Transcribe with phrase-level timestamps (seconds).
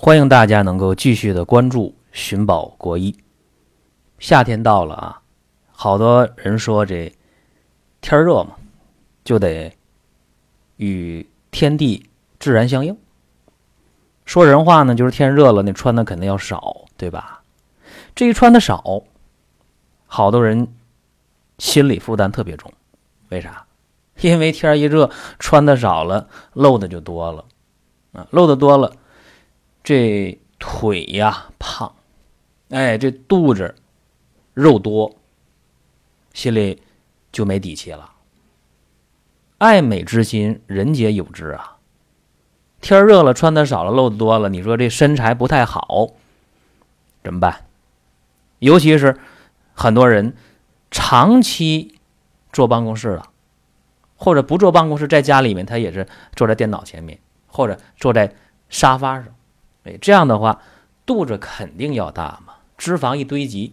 [0.00, 3.18] 欢迎大家能够继续的关注寻宝国医。
[4.20, 5.20] 夏天到了啊，
[5.72, 7.12] 好多人说这
[8.00, 8.54] 天热嘛，
[9.24, 9.76] 就得
[10.76, 12.08] 与天地
[12.38, 12.96] 自然相应。
[14.24, 17.42] 说人话呢，就是天热了，你穿的肯定要少，对吧？
[18.14, 19.02] 这一穿的少，
[20.06, 20.68] 好多人
[21.58, 22.72] 心理负担特别重。
[23.30, 23.66] 为啥？
[24.20, 25.10] 因为天一热，
[25.40, 27.44] 穿的少了，露的就多了
[28.12, 28.92] 啊，露的多了。
[29.88, 31.94] 这腿呀胖，
[32.68, 33.74] 哎，这肚子
[34.52, 35.16] 肉多，
[36.34, 36.82] 心里
[37.32, 38.12] 就没底气了。
[39.56, 41.78] 爱美之心，人皆有之啊。
[42.82, 46.08] 天热了，穿的少了，露的多了，你说这身材不太好，
[47.24, 47.64] 怎么办？
[48.58, 49.18] 尤其是
[49.72, 50.34] 很多人
[50.90, 51.98] 长期
[52.52, 53.30] 坐办公室了，
[54.16, 58.34] 或者不坐办公室，在家里面他也是坐在电脑前面，或者坐在
[58.68, 59.28] 沙发上。
[59.96, 60.60] 这样的话，
[61.06, 63.72] 肚子肯定要大嘛，脂肪一堆积。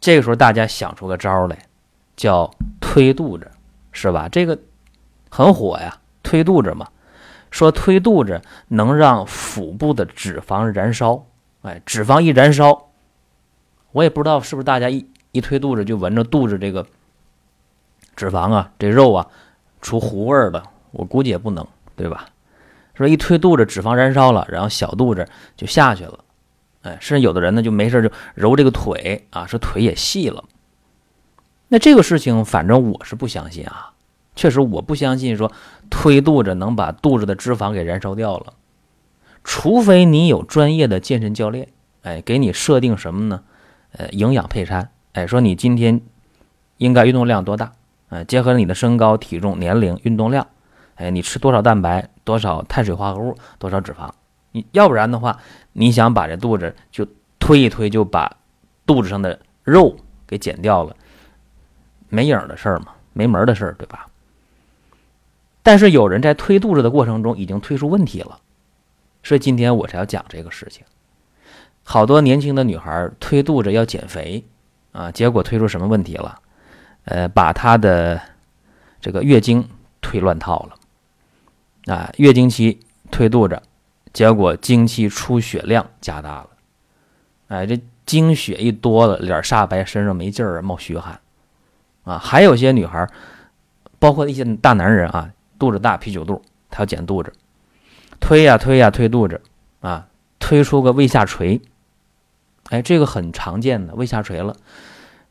[0.00, 1.58] 这个时候大家想出个招来，
[2.16, 3.50] 叫推肚子，
[3.92, 4.28] 是吧？
[4.28, 4.58] 这个
[5.28, 6.88] 很火呀，推肚子嘛。
[7.50, 11.24] 说推肚子能让腹部的脂肪燃烧，
[11.62, 12.90] 哎，脂肪一燃烧，
[13.92, 16.86] 我也不知道是不是大家一一推肚子就闻着肚子这个
[18.14, 19.26] 脂肪啊，这肉啊
[19.80, 22.26] 出糊味儿了，我估计也不能，对吧？
[22.96, 26.18] 说一推肚子，脂肪燃烧了，然后小肚子就下去了，
[26.82, 30.44] 哎，甚至有的人呢就没事就揉这个腿啊，说腿也细了。
[31.68, 33.92] 那这个事情，反正我是不相信啊，
[34.34, 35.52] 确实我不相信说
[35.90, 38.54] 推肚子能把肚子的脂肪给燃烧掉了，
[39.44, 41.68] 除非你有专业的健身教练，
[42.02, 43.42] 哎，给你设定什么呢？
[43.92, 46.00] 呃，营养配餐，哎，说你今天
[46.76, 47.72] 应该运动量多大？
[48.08, 50.46] 哎，结合你的身高、体重、年龄、运动量。
[50.94, 54.10] 哎，你吃多少蛋白，多少碳水化合物，多少脂肪？
[54.50, 55.38] 你要不然的话，
[55.74, 57.06] 你想把这肚子就
[57.38, 58.36] 推一推，就把
[58.84, 59.96] 肚子上的肉
[60.26, 60.96] 给减掉了，
[62.08, 64.08] 没影的事儿嘛，没门的事儿，对吧？
[65.62, 68.40] 但是有人在推肚子的过程中已经推出问题了，
[69.22, 70.84] 所以今天我才要讲这个事情。
[71.84, 74.44] 好多年轻的女孩推肚子要减肥
[74.90, 76.40] 啊，结果推出什么问题了？
[77.04, 78.20] 呃，把她的
[79.00, 79.68] 这个月经
[80.00, 80.75] 推乱套了。
[81.86, 82.80] 啊，月经期
[83.10, 83.62] 推肚子，
[84.12, 86.48] 结果经期出血量加大了。
[87.48, 91.20] 哎，这经血一多了，脸煞白，身上没劲儿，冒虚汗。
[92.04, 93.08] 啊，还有些女孩，
[93.98, 97.32] 包括一些大男人啊，肚子大，啤酒肚，他要减肚子，
[98.20, 99.40] 推呀推呀推肚子，
[99.80, 100.06] 啊，
[100.38, 101.60] 推出个胃下垂。
[102.70, 104.56] 哎，这个很常见的，胃下垂了，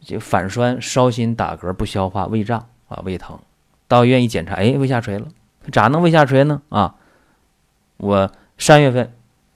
[0.00, 3.38] 就反酸、烧心、打嗝、不消化、胃胀啊，胃疼，
[3.86, 5.28] 到医院一检查，哎，胃下垂了。
[5.70, 6.62] 咋能胃下垂呢？
[6.68, 6.94] 啊，
[7.96, 9.12] 我三月份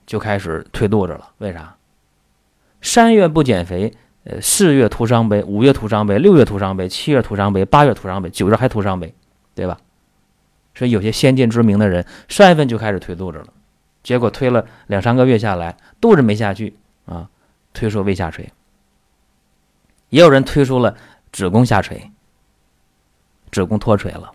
[0.07, 1.33] 就开始推肚子了。
[1.39, 1.77] 为啥？
[2.81, 9.15] 三月不减肥，呃，四月徒伤悲，五月徒伤悲，六月徒伤悲，七月徒伤悲，八月徒伤悲，九月还徒伤悲，
[9.55, 9.79] 对吧？
[10.75, 13.47] 所以有些先见之明的人，三月份就开始推肚子了，
[14.03, 16.77] 结果推了两三个月下来，肚子没下去
[17.07, 17.31] 啊，
[17.73, 18.53] 推出胃下垂。
[20.11, 20.97] 也有人推出了
[21.33, 22.11] 子宫下垂，
[23.51, 24.33] 子宫脱垂了。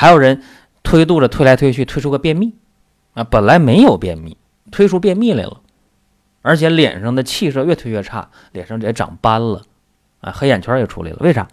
[0.00, 0.42] 还有人
[0.82, 2.54] 推肚子推来推去，推出个便秘，
[3.12, 4.34] 啊，本来没有便秘，
[4.72, 5.60] 推出便秘来了，
[6.40, 9.66] 而且脸上的气色越推越差，脸上也长斑了，
[10.22, 11.46] 啊，黑眼圈也出来了，为啥？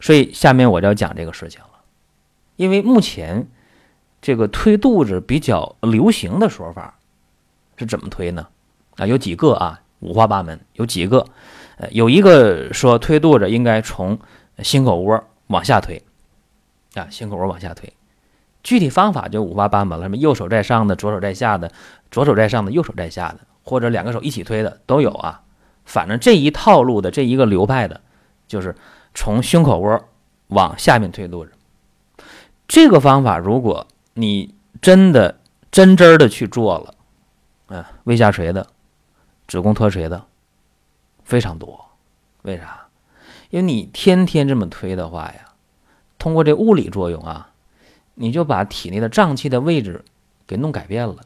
[0.00, 1.68] 所以下面我就要讲这个事情了，
[2.56, 3.46] 因为目前
[4.22, 6.98] 这个推肚子比较流行的说法
[7.76, 8.48] 是怎么推呢？
[8.96, 11.26] 啊，有几个啊，五花八门，有几个，
[11.76, 14.18] 呃，有一个说推肚子应该从
[14.62, 16.02] 心口窝往下推。
[16.94, 17.92] 啊，心口窝往下推，
[18.62, 21.70] 具体方法就五花八门了，什么右手在上的，左手在下的，
[22.10, 25.42] 左手在上的，右手在下的，或者两个手一起推的都有啊。
[25.84, 28.00] 反正这一套路的这一个流派的，
[28.46, 28.76] 就是
[29.12, 30.04] 从胸口窝
[30.48, 31.52] 往下面推肚子。
[32.68, 35.40] 这个方法，如果你真的
[35.70, 38.66] 真真的去做了，啊，胃下垂的，
[39.48, 40.24] 子宫脱垂的
[41.24, 41.84] 非常多。
[42.42, 42.86] 为啥？
[43.50, 45.46] 因为你天天这么推的话呀。
[46.18, 47.50] 通过这物理作用啊，
[48.14, 50.04] 你就把体内的脏器的位置
[50.46, 51.16] 给弄改变了。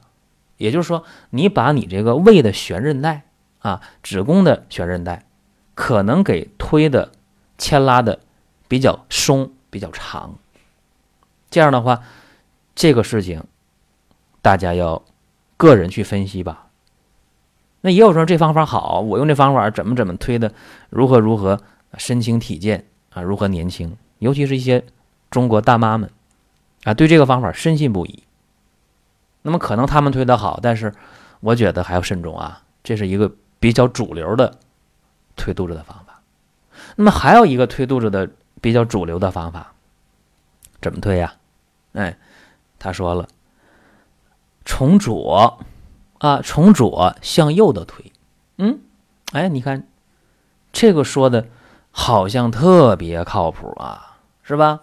[0.57, 3.23] 也就是说，你把你这个胃的悬韧带
[3.61, 5.25] 啊、子宫的悬韧带，
[5.75, 7.13] 可能给推的
[7.57, 8.19] 牵拉的
[8.67, 10.37] 比较松、比较长。
[11.49, 12.03] 这样的话，
[12.75, 13.45] 这个事情
[14.43, 15.05] 大家要
[15.57, 16.67] 个人去分析吧。
[17.81, 20.53] 那也有说这方法好，我用这方法怎么怎么推的，
[20.91, 21.61] 如何如何
[21.97, 23.97] 身轻体健啊，如何年轻。
[24.19, 24.85] 尤其是一些
[25.31, 26.11] 中国大妈们
[26.85, 28.23] 啊，对这个方法深信不疑。
[29.43, 30.93] 那么可能他们推的好，但是
[31.41, 32.63] 我觉得还要慎重啊。
[32.83, 33.31] 这是一个
[33.61, 34.59] 比较主流的
[35.37, 36.23] 推肚子的方法。
[36.97, 38.29] 那么还有一个推肚子的
[38.61, 39.73] 比较主流的方法，
[40.81, 41.35] 怎么推呀？
[41.93, 42.17] 哎，
[42.79, 43.29] 他说了，
[44.65, 45.59] 从左
[46.19, 48.13] 啊，从左向右的推。
[48.57, 48.81] 嗯，
[49.33, 49.87] 哎，你看
[50.73, 51.47] 这个说的
[51.91, 54.08] 好像特别靠谱啊，
[54.49, 54.81] 是吧？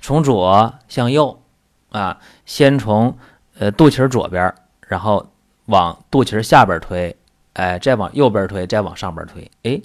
[0.00, 1.42] 从左向右
[1.90, 3.16] 啊，先从。
[3.58, 4.52] 呃，肚脐左边，
[4.88, 5.30] 然后
[5.66, 7.14] 往肚脐下边推，
[7.52, 9.80] 哎，再往右边推，再往上边推，哎，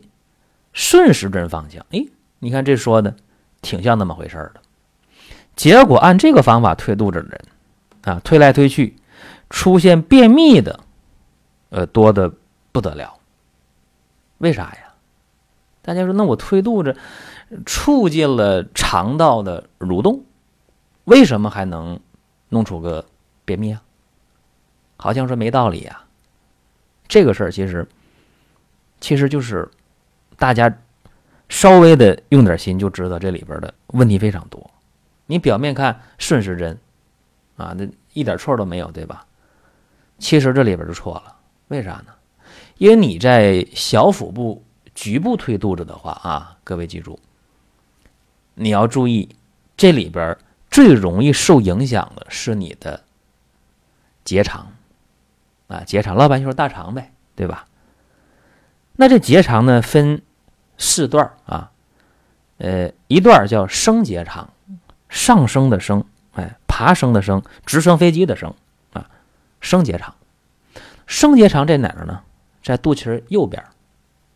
[0.72, 2.04] 顺时针方向，哎，
[2.40, 3.14] 你看这说的
[3.62, 4.62] 挺像那么回事的。
[5.58, 7.42] 结果按这个方法推肚子的人
[8.04, 8.96] 啊，推来推去，
[9.50, 10.80] 出现便秘的，
[11.70, 12.32] 呃，多的
[12.72, 13.20] 不得了。
[14.38, 14.94] 为啥呀？
[15.82, 16.96] 大家说，那我推肚子，
[17.66, 20.24] 促进了肠道的蠕动，
[21.06, 22.00] 为什么还能
[22.50, 23.06] 弄出个？
[23.46, 23.82] 便秘啊，
[24.98, 26.04] 好像说没道理呀。
[27.08, 27.88] 这个事儿其实，
[29.00, 29.66] 其实就是
[30.36, 30.78] 大家
[31.48, 34.70] 稍微的用点心就知道这里边的问题非常多。
[35.28, 36.78] 你表面看顺时针
[37.56, 39.26] 啊，那一点错都没有，对吧？
[40.20, 41.38] 其实这里边就错了。
[41.70, 42.08] 为啥呢？
[42.78, 44.62] 因为你在小腹部
[44.94, 47.18] 局部推肚子的话啊，各位记住，
[48.60, 49.36] 你要注意
[49.78, 50.36] 这里边
[50.70, 53.04] 最容易受影响的是你的。
[54.24, 54.74] 结肠，
[55.68, 57.66] 啊，结肠，老百姓说大肠呗，对吧？
[58.98, 60.22] 那这结肠呢，分
[60.78, 61.72] 四段啊，
[62.58, 64.50] 呃，一段叫升结肠，
[65.08, 66.04] 上升的升，
[66.34, 68.54] 哎，爬升的升，直升飞机的升
[68.92, 69.10] 啊，
[69.62, 70.14] 升结肠。
[71.06, 72.22] 升结肠在哪儿呢？
[72.62, 73.64] 在肚脐右边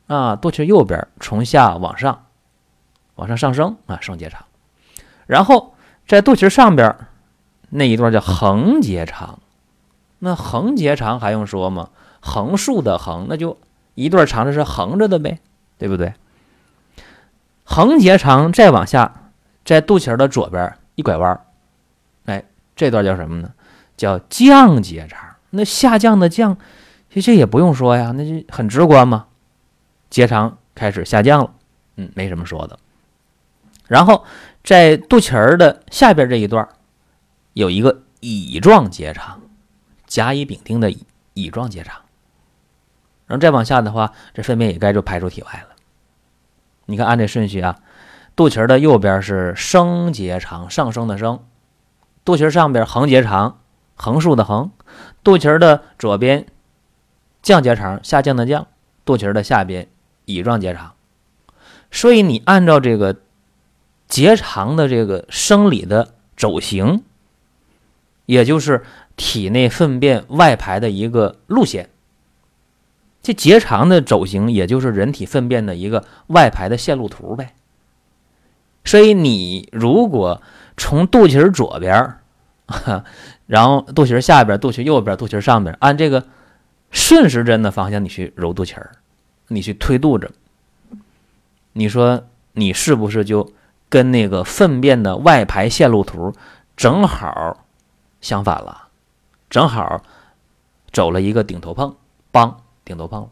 [0.07, 2.27] 啊，肚脐右边从下往上，
[3.21, 4.45] 往上上升啊，升结肠。
[5.27, 5.75] 然后
[6.07, 6.95] 在肚脐上边
[7.69, 9.37] 那一段叫横结肠。
[10.17, 11.89] 那横结肠还用说吗？
[12.19, 13.59] 横竖的横，那就
[13.93, 15.39] 一段肠子是横着的呗，
[15.77, 16.15] 对不对？
[17.63, 19.29] 横结肠再往下，
[19.63, 21.41] 在肚脐的左边一拐弯，
[22.25, 22.43] 哎，
[22.75, 23.51] 这段叫什么呢？
[23.95, 25.35] 叫降结肠。
[25.51, 26.57] 那下降的降，
[27.13, 29.27] 其实这也不用说呀，那就很直观嘛。
[30.09, 31.51] 结肠开始下降了，
[31.97, 32.79] 嗯，没什么说的。
[33.91, 34.23] 然后
[34.63, 36.65] 在肚脐儿的下边这一段，
[37.51, 39.41] 有一个乙状结肠。
[40.07, 40.93] 甲乙丙丁的
[41.33, 42.01] 乙状结肠，
[43.27, 45.75] 然后再往下的话，这粪便也该就排出体外了。
[46.85, 47.79] 你看按这顺序啊，
[48.35, 51.45] 肚脐儿的右边是升结肠，上升的升；
[52.25, 53.61] 肚脐儿上边横结肠，
[53.95, 54.71] 横竖的横；
[55.23, 56.45] 肚脐儿的左边
[57.41, 58.63] 降结肠，下降的降；
[59.05, 59.87] 肚脐儿的下边
[60.25, 60.93] 乙状结肠。
[61.89, 63.15] 所以你按照这个
[64.11, 67.01] 结肠的这个生理的走形，
[68.27, 68.83] 也就是。
[69.17, 71.91] 体内粪便外排的一个路线，
[73.21, 77.53] 这结肠的走形，也就是人体粪便的一个外排的线路图呗。
[78.83, 80.41] 所以你如果
[80.75, 82.15] 从肚脐左边，
[83.45, 86.25] 然后肚脐下边、肚脐右边、肚脐上边，按这个
[86.89, 88.91] 顺时针的方向，你去揉肚脐儿，
[89.49, 90.31] 你去推肚子，
[91.73, 93.51] 你说你是不是就
[93.91, 96.33] 跟那个粪便的外排线路图
[96.77, 97.65] 正好
[98.21, 98.87] 相反了？
[99.49, 100.01] 正好
[100.93, 101.93] 走了一个顶头碰，
[102.31, 103.29] 帮顶头碰。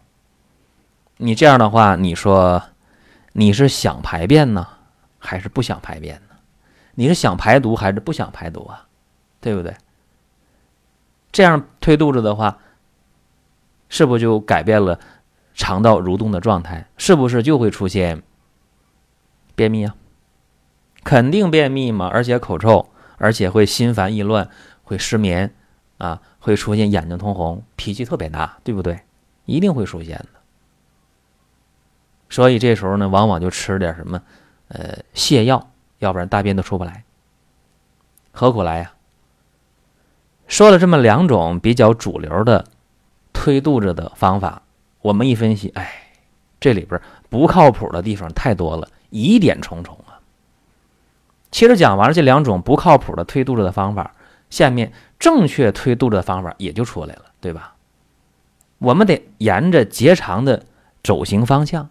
[1.16, 2.62] 你这样的话，你说
[3.32, 4.68] 你是想排便呢，
[5.18, 6.36] 还是不想排便呢？
[6.96, 8.86] 你是想排毒还是不想排毒啊？
[9.40, 9.74] 对不对？
[11.32, 12.58] 这样推肚子的话，
[13.88, 15.00] 是不是就改变了
[15.56, 16.86] 肠道蠕动的状态？
[16.98, 18.22] 是不是就会出现
[19.56, 19.96] 便秘啊？
[21.04, 24.50] 肯定便秘嘛，而且口臭，而且会心烦意乱，
[24.84, 25.54] 会失眠。
[26.00, 29.02] 啊，会出现眼睛通红、脾气特别大，对不对？
[29.44, 30.40] 一定会出现的。
[32.30, 34.22] 所以这时候呢，往往就吃点什么，
[34.70, 37.04] 呃，泻药，要不然大便都出不来。
[38.32, 38.94] 何苦来呀？
[40.48, 42.64] 说了这么两种比较主流的
[43.34, 44.62] 推肚子的方法，
[45.02, 46.14] 我们一分析，哎，
[46.62, 49.98] 这里边不靠谱的地方太多了，疑点重重。
[51.52, 54.14] 其实讲完了这两种不靠谱的推肚子的方法，
[54.50, 54.92] 下面。
[55.20, 57.76] 正确推肚子的方法也就出来了，对吧？
[58.78, 60.64] 我们得沿着结肠的
[61.04, 61.90] 走行方向，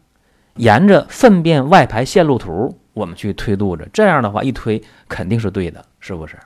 [0.55, 3.87] 沿着粪便外排线路图，我们去推肚子。
[3.93, 6.39] 这样的话，一推肯定是对的，是不是？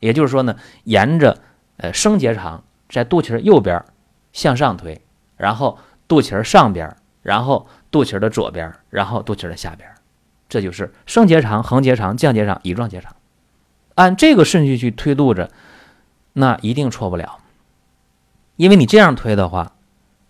[0.00, 1.38] 也就是说呢，沿着
[1.76, 3.80] 呃升结肠，在肚脐右边
[4.32, 5.00] 向上推，
[5.36, 5.78] 然后
[6.08, 9.88] 肚脐上边，然后肚脐的左边，然后肚脐的下边，
[10.48, 13.14] 这就是升结肠、横结肠、降结肠、乙状结肠。
[13.94, 15.50] 按这个顺序去推肚子。
[16.36, 17.38] 那一定错不了，
[18.56, 19.70] 因为你这样推的话，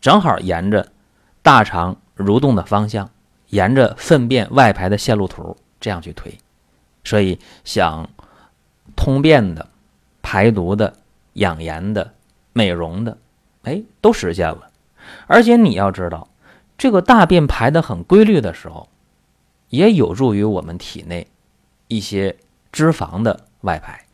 [0.02, 0.92] 正好沿着
[1.40, 3.08] 大肠蠕动的方向，
[3.48, 6.38] 沿着粪便外排的线路图这样去推，
[7.04, 8.10] 所以想
[8.94, 9.70] 通便的、
[10.20, 10.92] 排毒的、
[11.32, 12.12] 养颜的、
[12.52, 13.16] 美容的，
[13.62, 14.70] 哎，都实现了。
[15.26, 16.28] 而且你要知道，
[16.76, 18.90] 这个大便排的很规律的时候，
[19.74, 21.26] 也有助于我们体内
[21.88, 22.36] 一些
[22.70, 24.04] 脂肪的外排。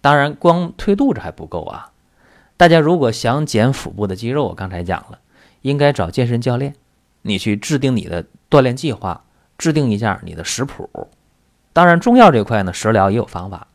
[0.00, 1.92] 当然，光推肚子还不够啊！
[2.56, 5.18] 大家如果想减腹部的肌肉，我刚才讲了，
[5.60, 6.74] 应该找健身教练，
[7.22, 9.24] 你去制定你的锻炼计划，
[9.58, 11.08] 制定一下你的食谱。
[11.74, 13.66] 当然，中药这块呢，食疗也有方法。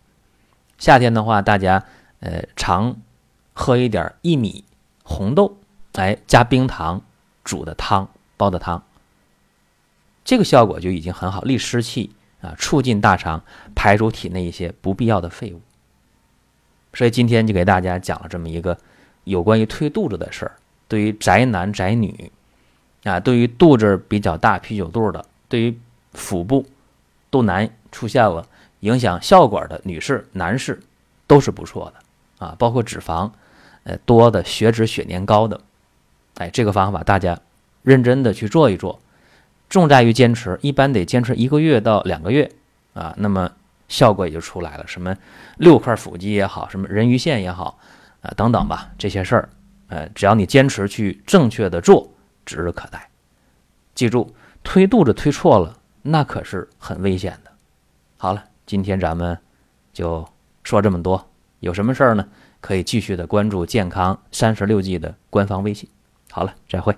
[0.79, 1.85] 夏天的话，大家
[2.19, 2.95] 呃常
[3.53, 4.65] 喝一点薏米、
[5.03, 5.57] 红豆，
[5.93, 7.01] 哎，加冰糖
[7.43, 8.83] 煮的汤、煲的汤，
[10.23, 12.11] 这个效果就已经很好，利湿气
[12.41, 13.43] 啊，促进大肠
[13.75, 15.61] 排出体内一些不必要的废物。
[16.93, 18.77] 所以今天就给大家讲了这么一个
[19.23, 20.51] 有关于推肚子的事儿。
[20.87, 22.31] 对于宅男宅女，
[23.03, 25.77] 啊，对于肚子比较大、啤酒肚的，对于
[26.13, 26.65] 腹部
[27.31, 28.47] 肚腩出现了
[28.81, 30.79] 影响效果的女士、男士，
[31.25, 32.55] 都是不错的啊。
[32.59, 33.31] 包括脂肪
[33.85, 35.59] 呃多的、血脂、血粘高的，
[36.35, 37.39] 哎，这个方法大家
[37.81, 38.99] 认真的去做一做，
[39.73, 42.49] 重在于坚持，一般得坚持一个月到两个月
[42.93, 43.13] 啊。
[43.17, 43.51] 那么。
[43.89, 45.15] 效果也就出来了，什么
[45.57, 47.77] 六块腹肌也好，什么人鱼线也好，
[48.21, 49.49] 啊等等吧，这些事儿，
[49.87, 52.09] 呃，只要你坚持去正确的做，
[52.43, 53.07] 指日可待。
[53.93, 57.51] 记住，推肚子推错了，那可是很危险的。
[58.17, 59.37] 好了，今天咱们
[59.91, 60.27] 就
[60.63, 62.25] 说这么多，有什么事儿呢？
[62.61, 65.87] 可以继续的关注健康三十六计的官方微信。
[66.31, 66.95] 好了，再会。